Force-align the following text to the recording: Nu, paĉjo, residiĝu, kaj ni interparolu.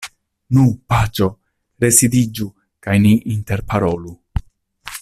Nu, 0.57 0.61
paĉjo, 0.93 1.27
residiĝu, 1.85 2.47
kaj 2.87 2.97
ni 3.05 3.13
interparolu. 3.37 4.17